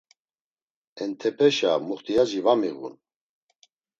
[1.03, 2.95] Entepeşa muxtiyaci va miğun.